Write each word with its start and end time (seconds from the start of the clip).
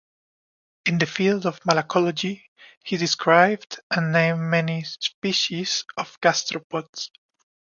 In 0.87 0.97
the 0.97 1.05
field 1.05 1.45
of 1.45 1.59
malacology, 1.61 2.45
he 2.83 2.97
described 2.97 3.79
and 3.91 4.11
named 4.11 4.39
many 4.41 4.81
species 4.83 5.85
of 5.95 6.19
gastropods. 6.21 7.11